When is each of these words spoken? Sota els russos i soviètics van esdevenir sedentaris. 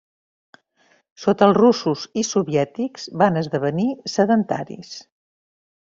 Sota 1.25 1.49
els 1.49 1.59
russos 1.59 2.05
i 2.23 2.25
soviètics 2.29 3.07
van 3.23 3.41
esdevenir 3.45 3.89
sedentaris. 4.17 4.99